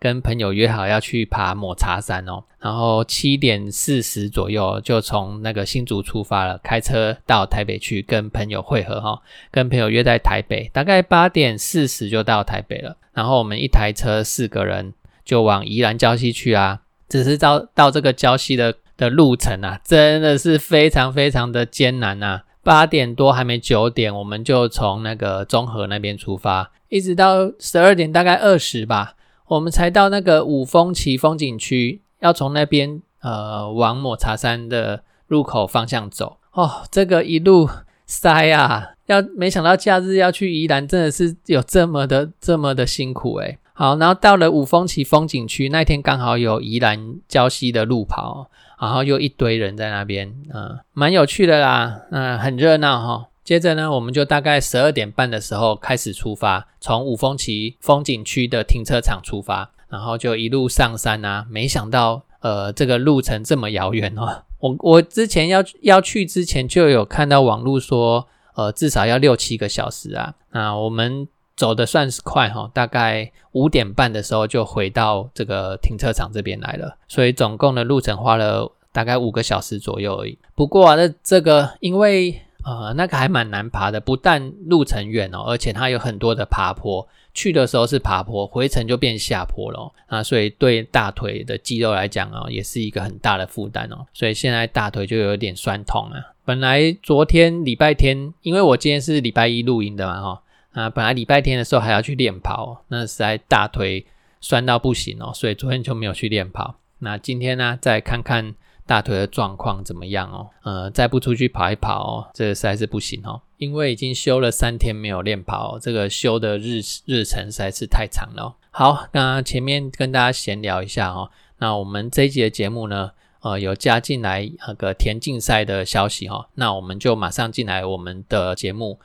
[0.00, 12.96] 跟朋友约好要去爬抹茶山哦，然后七点四十左右就从那个新竹出发了，开车到台北去跟朋友会合哈，跟朋友约在台北，大概八点四十就到台北了。
[13.12, 22.42] 然后我们一台车四个人就往宜兰礁溪去啊，只是到到这个礁溪的的路程啊，真的是非常非常的艰难呐。
[22.62, 29.14] 八点多还没九点，我们就从那个中和那边出发，一直到十二点大概二十吧，
[29.48, 36.38] 我们才到那个五峰旗风景区，要从那边呃往抹茶山的入口方向走。
[36.52, 37.68] 哦，这个一路
[38.06, 43.58] 塞啊，要没想到假日要去宜兰，真的是有这么的这么的辛苦诶。
[43.72, 48.50] 好，然后到了五峰旗风景区，那天刚好有宜兰礁溪的路跑。
[48.80, 53.26] 然后又一堆人在那边，嗯，蛮有趣的啦，嗯，很热闹哈。
[53.48, 61.46] 接着呢，我们就大概十二点半的时候开始出发，从五峰旗风景区的停车场出发，然后就一路上山啊。
[61.48, 64.42] 没想到，呃，这个路程这么遥远哦。
[64.60, 70.34] 我我之前要要去之前就有看到网络说，呃，至少要六七个小时啊。
[70.50, 71.26] 那我们。
[71.56, 80.38] 走的算是快哈，大概五点半的时候就回到这个停车场这边来了，所以总共的路程花了大概五个小时左右而已。
[80.54, 87.08] 不过啊，那这个因为呃那个还蛮难爬的，不但路程远哦，而且它有很多的爬坡。
[87.34, 94.04] 去的时候是爬坡，回程就变下坡了啊，所以对大腿的肌肉来讲哦，也是一个很大的负担哦。
[94.12, 96.18] 所以现在大腿就有点酸痛啊。
[96.44, 100.42] 本来昨天礼拜天，因为我今天是礼拜一录音的嘛哈。
[100.72, 104.04] 啊，本来礼拜天的时候还要去练跑，那实在大腿
[104.40, 106.74] 酸到不行哦，所以昨天就没有去练跑。
[106.98, 108.54] 那今天呢，再看看
[108.88, 110.48] 大腿的状况怎么样哦。
[110.62, 118.56] 呃，再不出去跑一跑哦，这实在是不行哦，因为已经休了三天没有练跑，这个休的日日程实在是太长了。
[118.70, 121.30] 好，那前面跟大家闲聊一下哦。
[121.58, 123.10] 那我们这一集的节目呢，
[123.42, 128.98] 呃，有加进来那个田径赛的消息哈，那我们就马上进来我们的节目。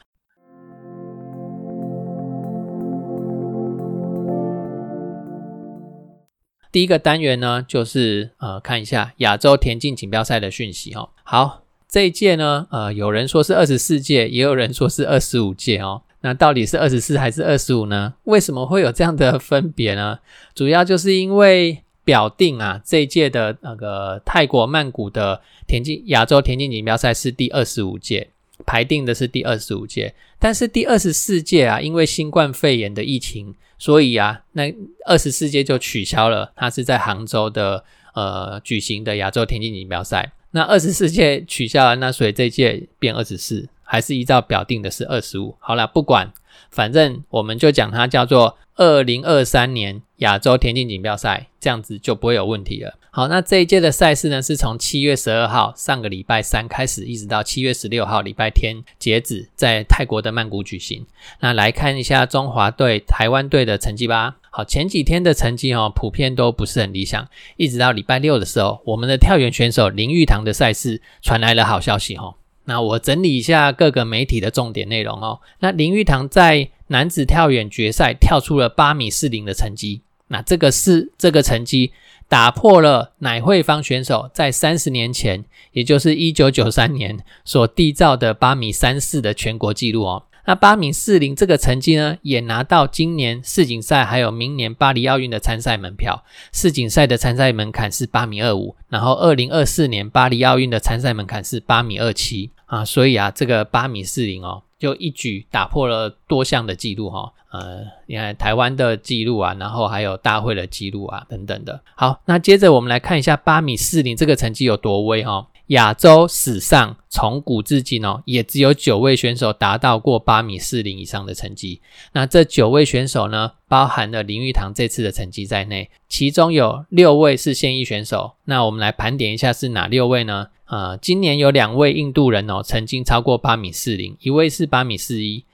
[6.73, 11.07] 第一个单元呢，就是呃看一下亚洲田径锦标赛的讯息哈。
[11.21, 16.01] 好，这一届呢，呃，有人说是二十四届，也有人说是二十五届哦。
[16.21, 18.15] 那到底是二十四还是二十五呢？
[18.23, 20.17] 为什么会有这样的分别呢？
[20.55, 28.31] 主要就是因为表定啊，这一届的那个泰国曼谷的田径亚洲田径锦标赛是第二十五届，
[28.65, 33.55] 排定的是第二十五届，但是第二十四届啊，因为新冠肺炎的疫情。
[33.79, 34.73] 所以啊，那
[35.05, 40.31] 二十四届就取消了，它是在杭州的呃举行的亚洲田径锦标赛。
[40.51, 45.57] 那二十四届取消了，那所以这届变二十四，还是依照表定的是二十五。
[45.59, 46.31] 好了，不管，
[46.71, 52.97] 反正我们就讲它叫做二零二三年亚洲田径锦标赛，这样子就不会有问题了。
[53.15, 61.05] 好，那这一届的赛事呢，是从七月十二号上个礼拜三开始，一直到七月十六号礼拜天截止，在泰国的曼谷举行。
[61.39, 64.37] 那来看一下中华队、台湾队的成绩吧。
[64.49, 72.33] 好，前几天的成绩哦，普遍都不是很理想，一直到礼拜六的时候，我们的跳远选手林玉堂的赛事传来了好消息哦。
[72.65, 75.39] 那我整理一下各个媒体的重点内容哦。
[75.59, 81.91] 那林玉堂在男子跳远决赛跳出了八米四零的成绩，那这个是这个成绩。
[82.29, 90.23] 打破了乃慧芳选手在三十年前，也就是一九九三年所缔造的八米三四的全国纪录哦。
[90.45, 96.23] 那八米四零这个成绩呢，也拿到今年世锦赛还有明年巴黎奥运的参赛门票。
[96.51, 102.85] 世锦赛的参赛门槛是八米二五，然后二零二四年巴黎奥运的参赛门槛是八米二七啊。
[102.85, 107.31] 所以啊，这个八米四零哦，就一举打破了多项的记录哈。
[107.51, 111.81] 呃，你看台湾的记录啊，然后还有大会的记录啊，等等的。
[111.95, 115.47] 好，那接着我们来看一下八米四零这个成绩有多威哈。
[115.67, 121.81] 亚洲史上从古至今哦，也只有九位选手达到过八米四零以上的成绩。
[122.13, 128.33] 那这九位选手呢，包含了林玉堂这次的成绩在内，其中有六位是现役选手。
[128.45, 130.47] 那我们来盘点一下是哪六位呢？
[130.65, 135.45] 呃，今年有两位印度人哦，曾经超过八米四零，一位是八米四一。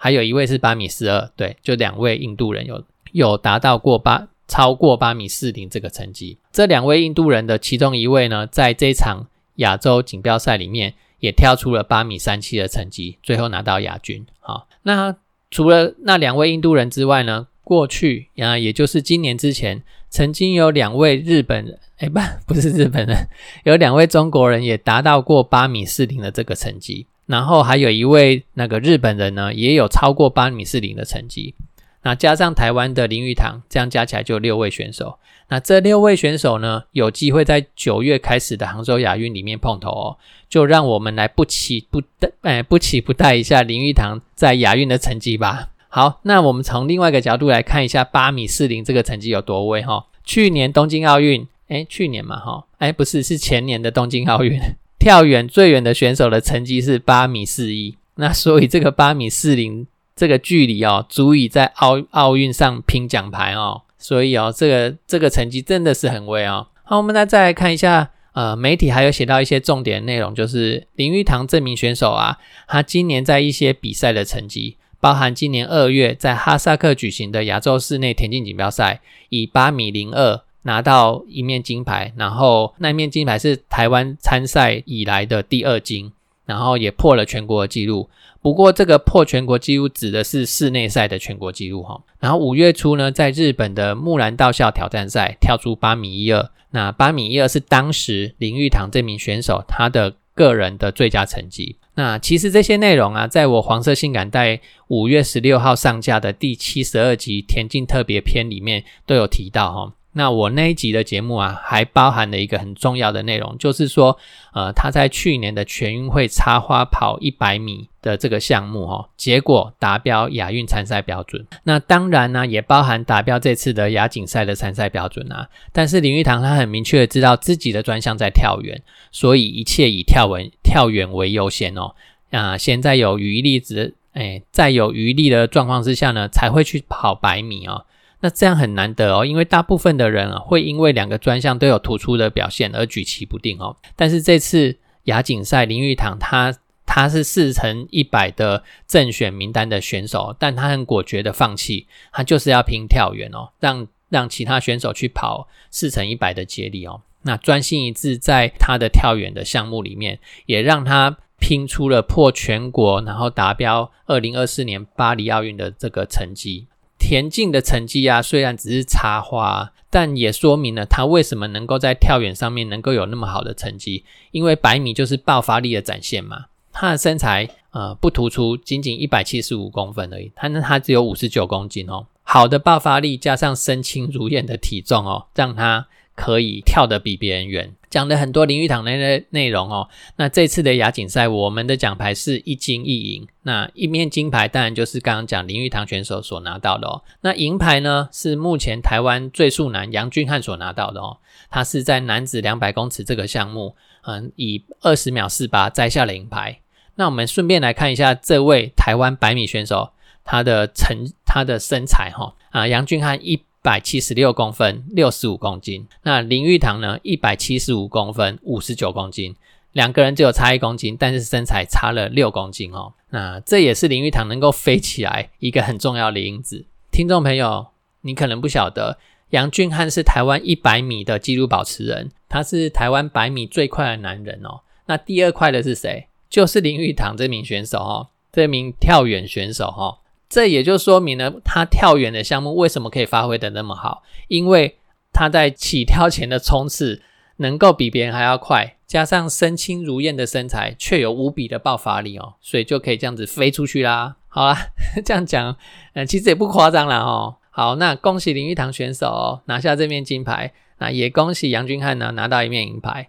[0.00, 6.38] 还有一位是八米四二，对，就两位印度人有有达到过八超过八米四零这个成绩。
[6.50, 14.26] 这两位印度人的其中一位呢，在这场亚洲锦标赛里面也跳出了八米三七的成绩，最后拿到亚军。
[14.40, 15.14] 好，那
[15.50, 22.20] 除了那两位印度人之外呢，过去啊，也就是今年之前，曾经有两位日本人，哎，不，
[22.54, 23.28] 不是日本人，
[23.64, 27.06] 有两位中国人也达到过八米四零的这个成绩。
[27.26, 31.54] 然后还有一位那个日本人呢，也有超过八米四零的成绩。
[32.02, 35.18] 那加上台湾的林玉堂，这样加起来就六位选手。
[35.50, 40.16] 那这六位选手呢，有机会在九月开始的杭州亚运里面碰头哦。
[40.48, 45.68] 就让我们来不期不待，哎，不期不待一下林玉堂在亚运的成绩吧。
[45.88, 50.06] 好，那我们从另外一个角度来看一下八米四零这个成绩有多威哈。
[50.24, 54.58] 去年东京奥运，哎，去年嘛哈，哎，不是，是前年的东京奥运。
[54.98, 59.86] 跳远最远的选手的成绩是八米四一，那所以这个八米四零
[60.18, 66.66] 这个距离哦，足以在奥奥运上拼奖牌哦，所以哦，这个这个成绩真的是很威哦。
[66.82, 80.40] 好，我们来再来看一下，呃，媒体还有写到一些重点内容，就是林玉堂这名选手啊，他今年在一些比赛的成绩，包含今年二月在哈萨克举行的亚洲室内田径锦标赛，以八米零二。
[80.62, 86.12] 拿到一面金牌，然后那面金牌是台湾参赛以来的第二金，
[86.48, 88.08] 然后也破了全国纪录。
[88.40, 92.00] 不过这个破全国纪录指的是室内赛的全国纪录哈。
[92.18, 101.76] 然后五月初呢，在日本的木兰道校挑战赛跳出八米一二，那八米一二是当时林玉堂这名选手他的个人的最佳成绩。
[101.96, 109.92] 那其实这些内容啊，在我黄色性感带五月十六号上架的第七十二集田径特别篇里面都有提到哈。
[110.12, 114.18] 那我那一集的节目啊，还包含了一个很重要的内容，就是说，
[114.52, 121.46] 呃，他在去年的全运会插花跑一百米的这个项目哦，结果达标亚运参赛标准。
[121.64, 125.48] 那当然呢，也包含达标这次的亚锦赛的参赛标准啊。
[125.72, 128.82] 但是林玉堂他很明确的知道自己的专项在跳远，
[129.12, 131.94] 所以一切以跳稳跳远为优先哦。
[132.30, 137.84] 啊，现在有余力值，哎，在有余力的状况之下呢，才会去跑百米哦。
[138.20, 143.76] 那这样很难得哦，因为大部分的人啊会因为两个专项都有突出的表现而举棋不定哦。
[143.94, 146.52] 但是这次亚锦赛林玉堂他
[146.84, 157.02] 他是四乘一百的正选名单的选手，但他很果决的放弃，他就是要拼跳远哦，让让其他选手去跑四乘一百的接力哦。
[157.22, 166.66] 那专心一致在他的跳远的项目里面，也让他拼出了破全国，然后达标二零二四年巴黎奥运的这个成绩。
[166.98, 174.04] 田径的成绩啊，虽然只是插花，但也说明了他为什么能够在跳远上面能够有那么好的成绩。
[174.32, 176.46] 因为百米就是爆发力的展现嘛。
[176.72, 182.06] 他的身材呃不突出，仅仅一百七十五公分而已，但是他只有五十九公斤哦。
[182.22, 185.86] 好的爆发力加上身轻如燕的体重哦，让他。
[186.20, 189.88] 可以跳得比别人远，讲了很多林玉堂的内内容哦。
[190.16, 193.26] 那这次的亚锦赛，我们的奖牌是一金一银。
[193.42, 197.02] 那一面金牌当然就是刚刚讲林玉堂选手所拿到的哦。
[197.22, 201.18] 那银牌呢，是目前台湾最速男杨俊汉所拿到的哦。
[201.50, 206.60] 他是在男子两百公尺这个项目，嗯，以二十秒四八摘下了银牌。
[206.96, 209.92] 那我们顺便来看一下这位台湾百米选手
[210.24, 213.42] 他的成他的身材哈啊，杨俊汉一。
[213.62, 215.86] 百七十六公分，六十五公斤。
[216.02, 216.98] 那林玉堂呢？
[217.02, 219.34] 一百七十五公分，五十九公斤。
[219.72, 222.94] 两个人只有差一公斤，但是身材差了六公斤哦。
[223.10, 226.66] 那这也是林玉堂能够飞起来一个很重要的因子。
[226.90, 227.68] 听众朋友，
[228.00, 228.98] 你可能不晓得，
[229.30, 234.60] 杨俊翰是台湾一百米的纪录保持人，他是台湾百米最快的男人哦。
[234.86, 236.08] 那第二快的是谁？
[236.30, 239.98] 就是林玉堂这名选手哦，这名跳远选手哈。
[240.28, 244.76] 这也就说明了他跳远的项目为什么可以发挥的那么好，因为
[245.12, 247.02] 他在起跳前的冲刺
[247.36, 254.16] 能够比别人还要快，加上身轻如燕的身材，却有无比的爆发力哦，所以就可以这样子飞出去啦。
[254.28, 254.56] 好啦，
[255.04, 255.56] 这样讲，
[255.94, 257.36] 呃，其实也不夸张啦哦。
[257.50, 263.08] 好，那恭喜林玉堂选手拿下这面金牌，那也恭喜杨俊汉呢拿到一面银牌。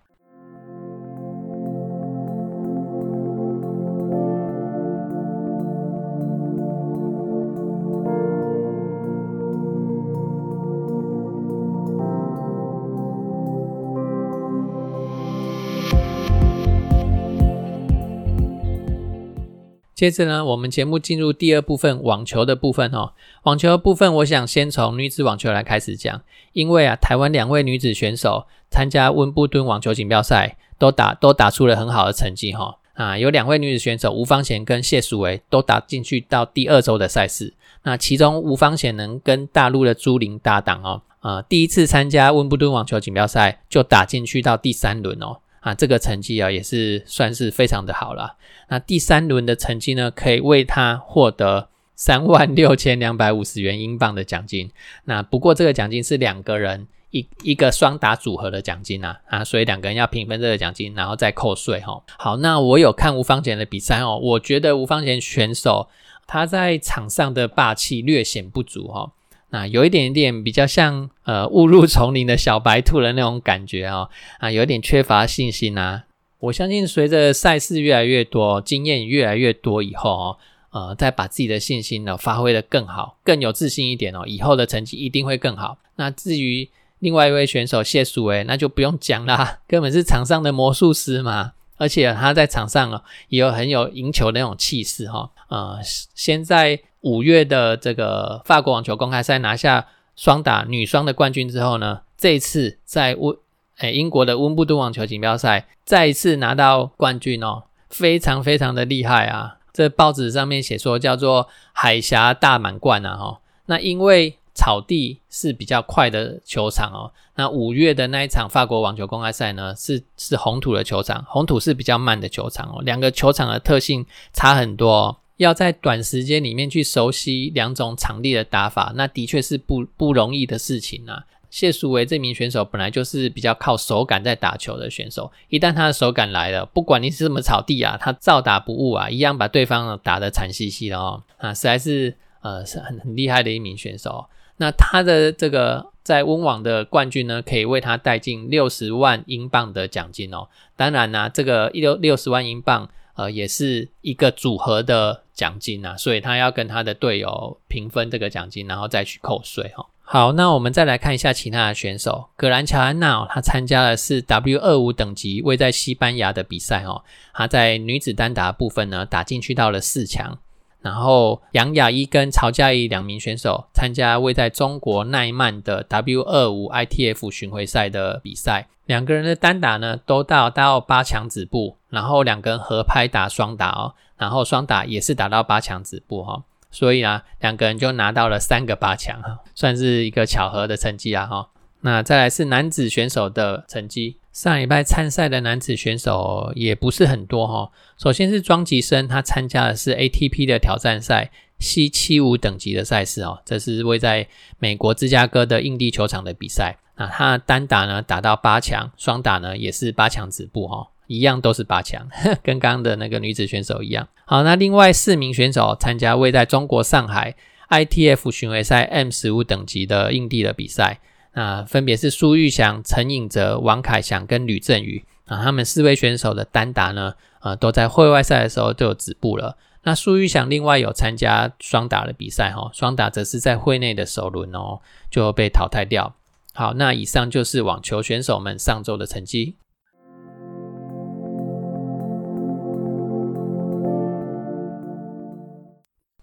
[20.00, 23.12] 接着呢，我们节目进入第二部分网球的部分哦。
[23.44, 26.22] 网球的部分，我想先从女子网球来开始讲，
[26.53, 32.77] 因为啊，台湾两位女子选手参加温布顿网球锦标赛，都打都打出了很好的成绩哈。
[32.94, 37.53] 啊，有两位女子选手吴芳贤跟谢淑薇都打进去到第二周的赛事。
[37.84, 48.35] 那其中吴芳贤能跟大陆的朱琳搭档哦，呃第一次参加温布顿网球锦标赛就打进去到第三轮哦，啊，这个成绩啊也是算是非常的好了。
[48.69, 54.71] 那第三轮的成绩呢，可以为他获得三万六千两百五十元英镑的奖金。
[55.05, 56.87] 那不过这个奖金是两个人。
[57.11, 62.03] 一一个双打组合的奖金啊啊，所以两个人要平分这个奖金，然后再扣税哈。
[62.19, 65.89] 好，那我有看吴方贤的比赛哦，我觉得吴方贤选手
[66.27, 69.11] 他在场上的霸气略显不足哈，
[69.51, 76.06] 那有一点点比较像呃误入丛林的小白兔的那种感觉哦啊，有点缺乏信心啊。
[76.39, 80.38] 我相信随着赛事越来越多，经验越来越多以后哦，
[80.72, 85.77] 呃，再把自己的信心呢发挥的更好，更有自信一点哦，以后的成绩一定会更好。
[85.96, 95.29] 那至于另外一位选手谢淑薇，那就不用讲啦， 根本是场上的魔术师嘛，而且他在场上，也有很有赢球的那种气势哈。
[95.50, 95.79] 呃，
[96.13, 103.36] 现在五月的这个法国网球公开赛拿下双打女双的冠军之后呢，这一次在温
[103.77, 109.58] 诶英国的温布顿网球锦标赛再一次拿到冠军哦，非常非常的厉害啊！
[109.72, 114.36] 这报纸上面写说叫做海峡大满贯啊哈，那因为。
[114.56, 117.13] 草地是比较快的球场哦。
[117.36, 122.82] 那五月的那一场法国网球公开赛呢，是是红土的球场，红土是比较慢的球场哦。
[122.82, 131.24] 两个球场的特性差很多，要在短时间里面去熟悉两种场地的打法，那的确是不不容易的事情啊。
[131.50, 141.24] 谢淑薇这名选手本来就是比较靠手感在打球的选手，一旦他的手感来了，不管你是什么草地啊，他照打不误啊，一样把对方打得惨兮兮的哦。
[141.38, 144.25] 啊，实在是呃是很很厉害的一名选手。
[144.58, 150.50] 那他的这个在温网的冠军呢，可以为他带进六十万英镑的奖金哦。
[150.75, 159.86] 当然呢，这个一六六十万英镑，呃，也是一个组合的奖金啊，所以他要跟他的队友平分这个奖金，然后再去扣税哈。
[160.03, 167.03] 好，那我们再来看一下其他的选手，葛兰乔安娜，她参加的是 W 二五等级位在西班牙的比赛哦。
[167.34, 170.38] 她在女子单打部分呢，打进去到了四强。
[170.81, 191.49] 然后杨雅一跟曹佳怡两名选手参加位在中国奈曼的 W 二五 ITF 巡回赛的比赛，两个人的单打呢都到到八强止步，然后两个人合拍打双打哦，然后双打也是打到八强止步哈，所以啊两个人就拿到了三个八强哈，算是一个巧合的成绩啊哈。
[191.81, 194.17] 那再来是男子选手的成绩。
[194.33, 197.71] 上礼拜参赛的男子选手也不是很多哈。
[197.97, 204.27] 首先是庄吉生，他参加的是 ATP 的挑战赛 C 七五等级的赛事哦，这是位在
[204.59, 206.77] 美国芝加哥的硬地球场的比赛。
[206.97, 212.07] 那他单打呢打到八强，双打呢也是八强止步哈，一样都是八强，
[212.43, 214.07] 跟刚刚的那个女子选手一样。
[214.25, 217.35] 好，那另外四名选手参加位在中国上海
[217.69, 220.99] ITF 巡回赛 M 十五等级的硬地的比赛。
[221.33, 229.55] 啊，分别是苏玉祥、陈颖哲、王凯翔跟吕振宇啊，他们四位选手的单打呢，呃，都在会外赛的时候都有止步了。
[229.83, 236.15] 那苏玉祥另外有参加双打的比赛哈，双打则是在会内的首轮哦就被淘汰掉。
[236.53, 239.55] 好，那以上就是网球选手们上周的成绩。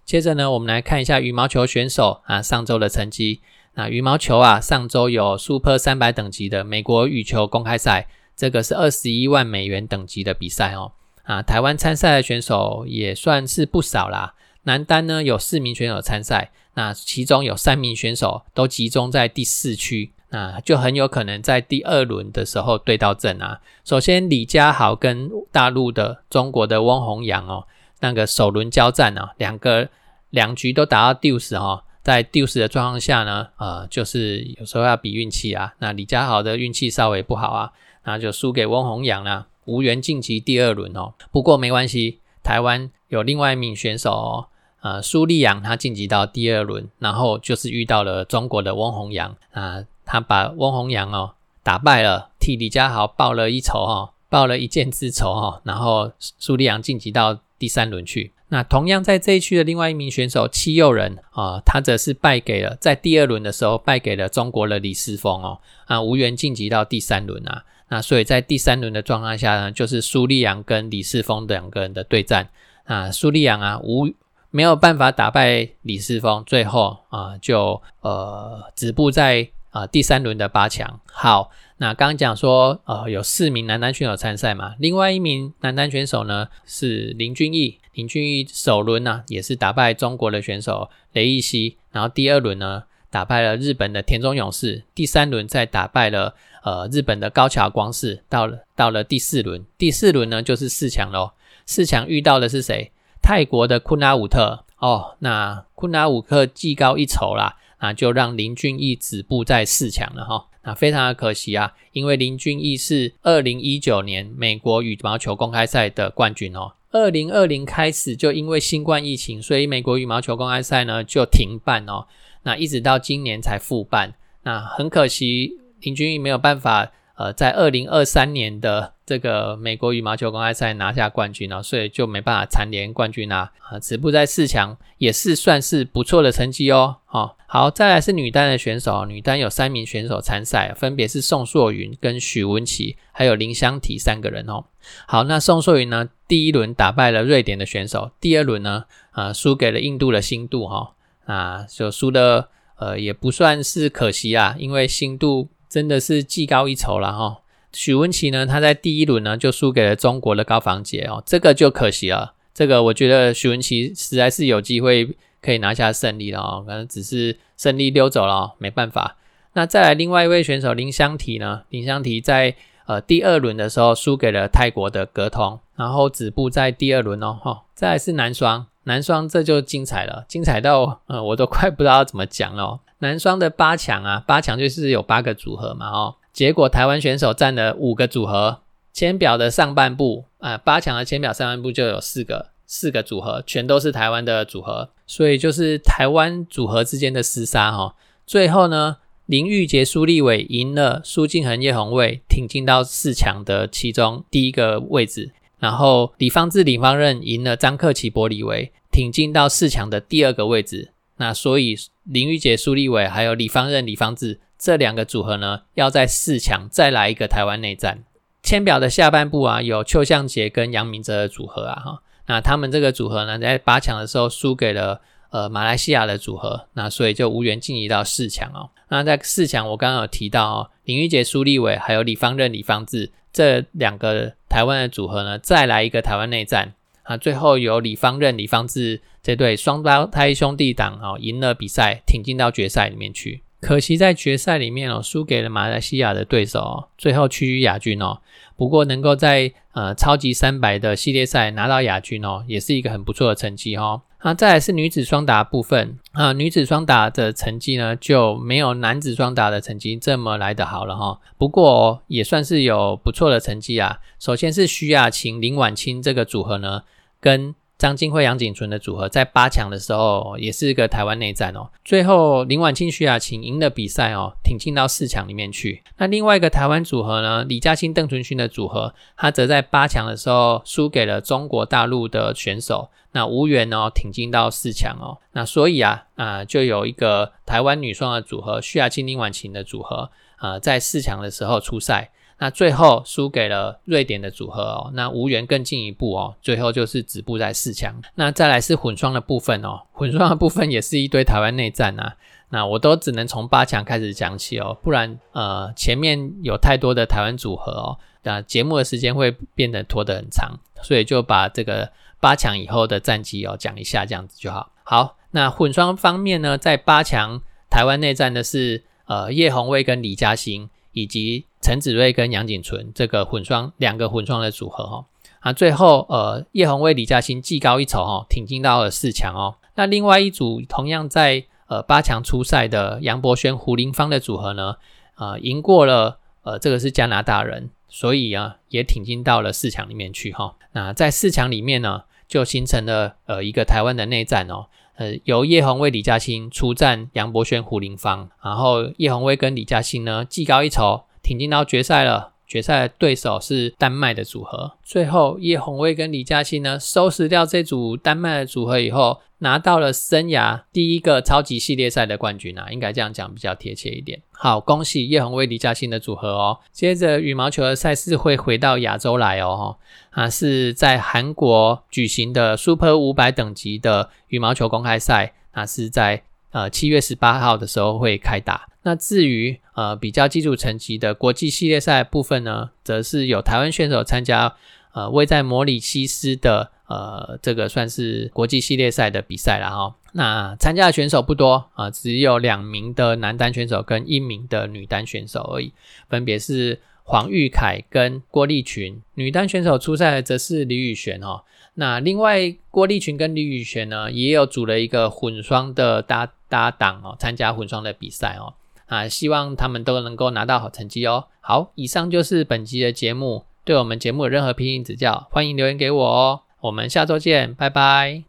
[0.07, 3.41] 接着呢，我们来看一下羽毛球选手啊上周的成绩。
[3.75, 10.93] 那羽毛球啊，上周有 Super 三百等级的美国羽球公开赛，这个是二十一万美元等级的比赛哦。
[11.25, 14.35] 啊，台湾参赛的选手也算是不少啦。
[14.63, 23.61] 男单呢有四名选手参赛，那其中有三名选手都集中在第四区，那就很有可能在第二轮的时候对到阵啊。
[23.85, 27.67] 首先李佳豪跟大陆的中国的翁宏阳哦，
[28.07, 29.89] 那个首轮交战啊，两个
[30.31, 31.83] 两局都打到第五十哈。
[32.03, 35.75] 在丢失的状况下呢，呃，就是有时候要比运气啊。
[35.81, 37.73] 那李佳豪的运气稍微不好啊，
[38.05, 41.15] 那就输给翁宏阳了，无缘晋级第二轮哦。
[41.33, 44.47] 不过没关系，台湾有另外一名选手，哦，
[44.83, 51.35] 呃，苏立阳，他晋级到第二轮，然后就是遇到了中国的翁宏阳啊，他把翁宏阳哦
[51.65, 58.33] 打败了，替李佳豪报了一仇哈，报了一箭之仇哈，然后苏立阳晋级到第三轮去。
[58.49, 67.65] 那同样在这一区的另外一名选手七佑人啊，他则是败给了在第二轮的时候败给了中国的李世峰哦啊，无缘晋级到第三轮啊。
[67.89, 72.49] 那所以在第三轮的状况下呢，就是苏立阳跟李世峰两个人的对战
[72.85, 74.09] 啊，苏立阳啊无
[74.51, 81.01] 没有办法打败李世峰，最后啊就呃止步在啊第三轮的八强。
[81.07, 81.51] 好。
[81.79, 101.33] 那刚刚讲说，呃，有四名男单选手参赛嘛，另外一名男单选手呢是林俊逸，林俊逸首轮呢也是打败中国的选手雷易希，然后第二轮呢打败了日本的田中勇士，第三轮再打败了呃日本的高桥光世，到了到了第四轮，第四轮呢就是四强喽。
[101.67, 102.91] 四强遇到的是谁？
[103.21, 110.47] 泰国的库纳武特哦，那库纳武特技高一筹啦，那就让林俊逸止步在四强了哈。
[110.65, 116.73] 那非常的可惜啊，因为林俊逸是二零一九年美国羽毛球公开赛的冠军哦。
[116.91, 122.07] 二零二零开始就因为新冠疫情，所以美国羽毛球公开赛呢就停办哦。
[122.45, 124.15] 那一直到今年才复办，
[124.45, 136.97] 那很可惜，林俊逸没有办法，呃，在二零二三年的这个美国羽毛球公开赛拿下冠军哦，所以就没办法蝉联冠军啊，啊，止步在四强，也是算是不错的成绩哦。
[137.07, 144.65] 好，好，再来是女单的选手，女单有三名选手参赛，分别是宋硕云、跟许文琪，还有林湘缇三个人哦。
[145.07, 150.93] 好，那宋硕云呢，第一轮打败了瑞典的选手，第二轮呢，啊，输给了印度的新度哈。
[151.25, 157.43] 啊，就输的呃也不算是可惜啊，因为新度真的是技高一筹了哈。
[157.71, 162.33] 许文琪呢，他在第一轮呢就输给了中国的高房杰哦，这个就可惜了。
[162.55, 169.19] 这个我觉得许文琪实在是有机会可以拿下胜利了哦，可能只是胜利溜走了，没办法。
[169.53, 172.55] 那再来另外一位选手林湘缇呢，林湘缇在
[172.87, 177.39] 呃第二轮的时候输给了泰国的格通，然后止步在第二轮哦。
[177.39, 178.69] 哈，再来是男双。
[178.87, 182.81] 男双这就精彩了，精彩到呃我都快不知道怎么讲了。
[183.01, 188.61] 男双的八强啊，八强就是有八个组合嘛哦，结果台湾选手占了五个组合，
[188.93, 197.97] 签表的上半部啊，八强的签表上半部就有四个四个组合，全都是台湾的组合，所以就是台湾组合之间的厮杀哈。
[198.25, 205.33] 最后呢，林玉杰、苏立伟赢了苏敬恒、叶红卫，挺进到四强的其中第一个位置。
[205.59, 210.93] 然后李方志、李方任赢了张克奇、玻璃维，挺进到四强的第二个位置。
[211.17, 218.05] 那所以林玉杰、苏立伟还有李方任、李方志这两个组合呢，要在四强再来一个台湾内战。
[218.43, 228.71] 签表的下半部啊，有邱向杰跟杨明哲的组合啊，哈，那他们这个组合呢，在八强的时候输给了呃马来西亚的组合，那所以就无缘晋级到四强哦。
[228.89, 237.17] 那在四强，我刚刚有提到哦，林玉杰、苏立伟还有李方任、李方志这两个台湾的组合呢，再来一个台湾内战啊！
[237.17, 243.43] 最后由李方任、李方志这对双胞胎兄弟党哦，赢了比赛，挺进到决赛里面去。
[243.61, 248.21] 可惜在决赛里面哦，输给了马来西亚的对手哦，最后屈居亚军哦。
[248.57, 254.03] 不过能够在呃超级三百的系列赛拿到亚军哦，也是一个很不错的成绩哦。
[254.27, 261.21] 那再来是女子双打部分啊，女子双打的成绩呢就没有男子双打的成绩这么来的好了哈。
[261.39, 264.01] 不过也算是有不错的成绩啊。
[264.19, 266.83] 首先是徐雅琴、林婉清这个组合呢，
[267.21, 271.71] 跟张金辉、杨景纯的组合在八强的时候也是一个台湾内战哦。
[271.85, 275.83] 最后林婉清、徐雅琴赢了比赛哦，挺进到四强里面去。
[275.99, 282.91] 那另外一个台湾组合呢，李嘉欣、邓淳勋的组合，他则在八强的时候输给了中国大陆的选手。
[283.13, 285.17] 那无缘哦，挺进到四强哦。
[285.33, 294.91] 那所以啊啊，就有一个台湾女双的组合，徐雅清、林婉晴的组合啊，在四强的时候出赛，那最后输给了瑞典的组合哦。
[294.95, 297.95] 那无缘更进一步哦，最后就是止步在四强。
[298.15, 302.17] 那再来是混双的部分哦，混双的部分也是一堆台湾内战啊。
[302.51, 311.91] 那我都只能从八强开始讲起哦，不然呃前面有太多的台湾组合哦，那节目的时间会变得拖得很长，所以就把这个。
[312.19, 314.73] 八强以后的战绩哦，讲一下这样子就好。
[314.83, 325.05] 好，那混双方面呢，在八强台湾内战的是呃叶红卫跟李嘉欣，以及陈子睿跟杨景纯这个混双两个混双的组合哈。
[325.41, 329.57] 啊，最后呃叶红卫、李嘉欣技高一筹哈，挺进到了四强哦。
[329.75, 334.77] 那另外一组同样在呃八强出赛的杨博轩、胡林芳的组合呢，
[335.17, 337.69] 啊赢过了呃这个是加拿大人。
[337.89, 340.57] 所以啊，也挺进到了四强里面去哈。
[340.73, 344.67] 那在四强里面呢，就形成了呃一个台湾的内战哦。
[344.97, 352.36] 呃，由叶红卫、李嘉欣出战杨博轩、胡林芳，然后叶红卫跟李嘉欣呢，技高一筹，挺进到决赛了。
[352.47, 364.23] 决赛对手是丹麦的组合，最后叶红卫跟李嘉欣呢收拾掉这组丹麦的组合以后，拿到了生涯第一个超级系列赛的冠军啊，应该这样讲比较贴切一点。
[364.31, 366.59] 好，恭喜叶红卫、李嘉欣的组合哦。
[366.71, 369.77] 接着羽毛球的赛事会回到亚洲来哦，
[370.11, 376.23] 啊是在韩国举行的 Super 五百等级的羽毛球公开赛，那是在
[376.57, 378.67] 呃七月十八号的时候会开打。
[378.85, 384.57] 那至于呃比较基础层级的国际系列赛部分呢，则是有台湾选手参加
[384.95, 389.97] 呃位在摩里西斯的呃这个算是国际系列赛的比赛了哈。
[390.13, 395.75] 那参加的选手不多啊，只有两名的男单选手跟一名的女单选手而已，
[396.09, 399.03] 分别是黄玉凯跟郭立群。
[399.17, 401.43] 女单选手出赛的则是李宇璇哦。
[401.75, 408.55] 那另外郭立群跟李宇璇呢，也有组了一个混双的搭搭档哦，参加混双的比赛哦。
[408.87, 411.27] 啊，希望他们都能够拿到好成绩哦。
[411.41, 413.45] 好，以上就是本期的节目。
[413.65, 416.43] 对我们节目有任何批评指教，欢迎留言给我哦。
[416.61, 418.23] 我们下周见，拜拜。